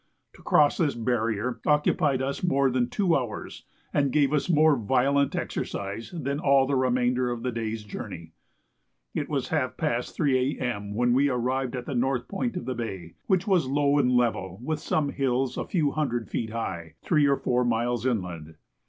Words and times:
To 0.33 0.41
cross 0.41 0.77
this 0.77 0.95
barrier 0.95 1.59
occupied 1.67 2.23
us 2.23 2.41
more 2.41 2.71
than 2.71 2.89
two 2.89 3.15
hours, 3.15 3.65
and 3.93 4.11
gave 4.11 4.33
us 4.33 4.49
more 4.49 4.75
violent 4.75 5.35
exercise 5.35 6.09
than 6.09 6.39
all 6.39 6.65
the 6.65 6.75
remainder 6.75 7.29
of 7.29 7.43
the 7.43 7.51
day's 7.51 7.83
journey. 7.83 8.31
It 9.13 9.29
was 9.29 9.49
half 9.49 9.77
past 9.77 10.15
3 10.15 10.57
A.M. 10.57 10.95
when 10.95 11.13
we 11.13 11.29
arrived 11.29 11.75
at 11.75 11.85
the 11.85 11.93
north 11.93 12.27
point 12.27 12.57
of 12.57 12.65
the 12.65 12.73
bay, 12.73 13.13
which 13.27 13.45
was 13.45 13.67
low 13.67 13.99
and 13.99 14.13
level, 14.13 14.57
with 14.63 14.79
some 14.79 15.09
hills 15.09 15.55
a 15.55 15.67
few 15.67 15.91
hundred 15.91 16.31
feet 16.31 16.49
high, 16.49 16.95
three 17.03 17.27
or 17.27 17.37
four 17.37 17.63
miles 17.63 18.03
inland. 18.03 18.55